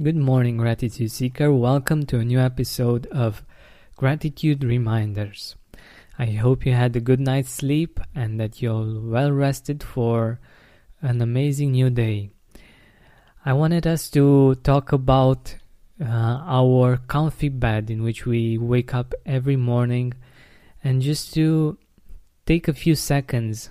Good 0.00 0.16
morning, 0.16 0.56
Gratitude 0.56 1.12
Seeker. 1.12 1.52
Welcome 1.52 2.06
to 2.06 2.18
a 2.18 2.24
new 2.24 2.40
episode 2.40 3.06
of 3.08 3.44
Gratitude 3.94 4.64
Reminders. 4.64 5.54
I 6.18 6.26
hope 6.26 6.64
you 6.64 6.72
had 6.72 6.96
a 6.96 7.00
good 7.00 7.20
night's 7.20 7.50
sleep 7.50 8.00
and 8.14 8.40
that 8.40 8.62
you're 8.62 9.00
well 9.00 9.30
rested 9.30 9.82
for 9.82 10.40
an 11.02 11.20
amazing 11.20 11.72
new 11.72 11.90
day. 11.90 12.30
I 13.44 13.52
wanted 13.52 13.86
us 13.86 14.08
to 14.10 14.54
talk 14.64 14.92
about 14.92 15.56
uh, 16.00 16.40
our 16.46 16.96
comfy 16.96 17.50
bed 17.50 17.90
in 17.90 18.02
which 18.02 18.24
we 18.24 18.56
wake 18.56 18.94
up 18.94 19.14
every 19.26 19.56
morning 19.56 20.14
and 20.82 21.02
just 21.02 21.34
to 21.34 21.76
take 22.46 22.66
a 22.66 22.72
few 22.72 22.96
seconds 22.96 23.68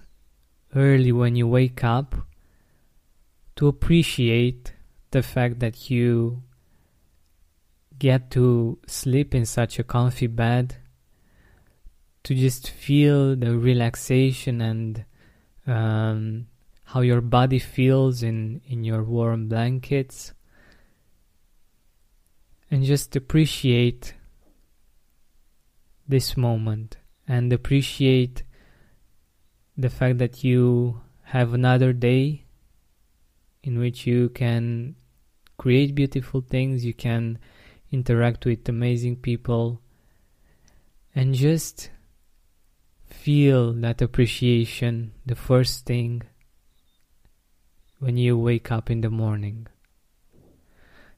early 0.75 1.11
when 1.11 1.35
you 1.35 1.47
wake 1.47 1.83
up 1.83 2.15
to 3.55 3.67
appreciate 3.67 4.70
the 5.11 5.21
fact 5.21 5.59
that 5.59 5.89
you 5.89 6.43
get 7.99 8.31
to 8.31 8.79
sleep 8.87 9.35
in 9.35 9.45
such 9.45 9.77
a 9.77 9.83
comfy 9.83 10.27
bed, 10.27 10.77
to 12.23 12.35
just 12.35 12.69
feel 12.69 13.35
the 13.35 13.57
relaxation 13.57 14.61
and 14.61 15.05
um, 15.67 16.47
how 16.85 17.01
your 17.01 17.21
body 17.21 17.59
feels 17.59 18.23
in, 18.23 18.61
in 18.67 18.83
your 18.83 19.03
warm 19.03 19.47
blankets, 19.47 20.33
and 22.69 22.83
just 22.83 23.15
appreciate 23.15 24.13
this 26.07 26.35
moment 26.37 26.97
and 27.27 27.53
appreciate 27.53 28.43
the 29.77 29.89
fact 29.89 30.17
that 30.17 30.43
you 30.43 31.01
have 31.23 31.53
another 31.53 31.93
day 31.93 32.43
in 33.63 33.79
which 33.79 34.05
you 34.05 34.29
can 34.29 34.95
create 35.61 35.93
beautiful 35.93 36.41
things, 36.41 36.83
you 36.83 36.91
can 36.91 37.37
interact 37.91 38.45
with 38.45 38.67
amazing 38.67 39.15
people, 39.15 39.79
and 41.13 41.35
just 41.35 41.91
feel 43.05 43.71
that 43.71 44.01
appreciation 44.01 45.11
the 45.23 45.35
first 45.35 45.85
thing 45.85 46.23
when 47.99 48.17
you 48.17 48.35
wake 48.35 48.71
up 48.71 48.89
in 48.89 49.01
the 49.01 49.09
morning. 49.11 49.67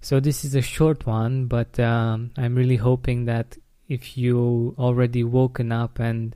So, 0.01 0.19
this 0.19 0.43
is 0.43 0.55
a 0.55 0.61
short 0.61 1.07
one, 1.07 1.45
but 1.45 1.79
um, 1.79 2.31
I'm 2.35 2.55
really 2.55 2.75
hoping 2.75 3.23
that 3.23 3.57
if 3.87 4.17
you 4.17 4.75
already 4.77 5.23
woken 5.23 5.71
up 5.71 5.99
and 5.99 6.35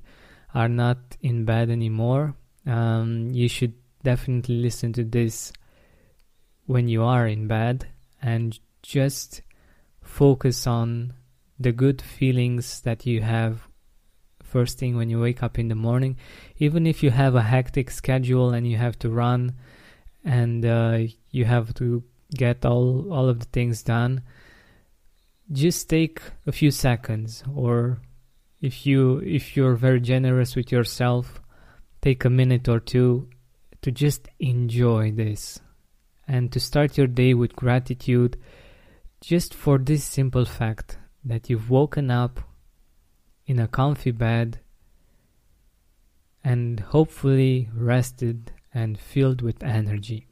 are 0.53 0.69
not 0.69 1.17
in 1.22 1.44
bed 1.44 1.69
anymore, 1.69 2.35
um, 2.66 3.31
you 3.33 3.50
should 3.50 3.73
definitely 4.02 4.61
listen 4.61 4.94
to 4.94 5.03
this 5.03 5.52
when 6.67 6.88
you 6.88 7.03
are 7.03 7.28
in 7.28 7.47
bed 7.47 7.85
and 8.21 8.59
just 8.81 9.41
focus 10.01 10.67
on 10.67 11.13
the 11.59 11.71
good 11.71 12.01
feelings 12.01 12.81
that 12.81 13.05
you 13.05 13.21
have 13.21 13.67
first 14.43 14.79
thing 14.79 14.95
when 14.95 15.09
you 15.09 15.19
wake 15.19 15.43
up 15.43 15.59
in 15.59 15.67
the 15.67 15.75
morning. 15.75 16.17
Even 16.57 16.88
if 16.88 17.03
you 17.03 17.11
have 17.11 17.35
a 17.35 17.41
hectic 17.41 17.91
schedule 17.91 18.51
and 18.51 18.67
you 18.67 18.77
have 18.77 18.97
to 18.99 19.09
run 19.09 19.53
and 20.23 20.65
uh, 20.65 20.99
you 21.31 21.45
have 21.45 21.73
to 21.73 22.03
get 22.35 22.65
all 22.65 23.11
all 23.11 23.29
of 23.29 23.39
the 23.39 23.45
things 23.45 23.83
done 23.83 24.21
just 25.51 25.89
take 25.89 26.21
a 26.45 26.51
few 26.51 26.71
seconds. 26.71 27.43
Or 27.55 27.99
if 28.61 28.85
you 28.85 29.19
if 29.19 29.55
you're 29.55 29.75
very 29.75 30.01
generous 30.01 30.55
with 30.55 30.71
yourself 30.71 31.41
take 32.01 32.25
a 32.25 32.29
minute 32.29 32.67
or 32.67 32.79
two 32.79 33.29
to 33.81 33.91
just 33.91 34.27
enjoy 34.39 35.11
this 35.11 35.59
and 36.28 36.52
to 36.52 36.59
start 36.59 36.97
your 36.97 37.08
day 37.08 37.33
with 37.33 37.56
gratitude 37.56 38.38
just 39.22 39.53
for 39.53 39.78
this 39.78 40.03
simple 40.03 40.45
fact 40.45 40.97
that 41.23 41.50
you've 41.50 41.69
woken 41.69 42.11
up 42.11 42.39
in 43.45 43.59
a 43.59 43.67
comfy 43.67 44.11
bed 44.11 44.59
and 46.44 46.79
hopefully 46.79 47.69
rested 47.74 48.51
and 48.74 49.00
filled 49.00 49.41
with 49.41 49.63
energy. 49.63 50.28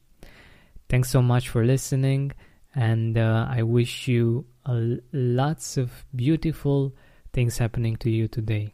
Thanks 0.87 1.09
so 1.09 1.21
much 1.21 1.49
for 1.49 1.65
listening, 1.65 2.31
and 2.75 3.17
uh, 3.17 3.47
I 3.49 3.63
wish 3.63 4.07
you 4.07 4.45
lots 4.67 5.77
of 5.77 6.05
beautiful 6.15 6.95
things 7.33 7.57
happening 7.57 7.95
to 7.97 8.09
you 8.09 8.27
today. 8.27 8.73